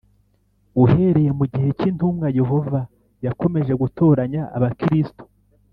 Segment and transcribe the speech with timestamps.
[0.83, 2.79] Uhereye mu gihe cy intumwa Yehova
[3.25, 5.23] yakomeje gutoranya Abakristo